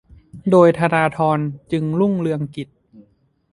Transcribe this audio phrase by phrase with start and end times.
[0.51, 1.39] โดยธนาธร
[1.71, 2.69] จึงรุ่งเรืองกิจ